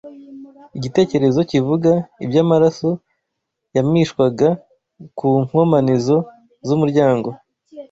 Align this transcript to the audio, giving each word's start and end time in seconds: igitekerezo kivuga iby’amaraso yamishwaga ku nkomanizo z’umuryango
igitekerezo 0.77 1.39
kivuga 1.51 1.91
iby’amaraso 2.25 2.89
yamishwaga 3.75 4.47
ku 5.17 5.27
nkomanizo 5.45 6.17
z’umuryango 6.67 7.29